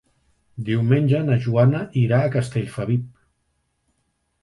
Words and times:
Diumenge 0.69 1.19
na 1.27 1.37
Joana 1.45 1.83
irà 2.07 2.25
a 2.31 2.35
Castellfabib. 2.39 3.09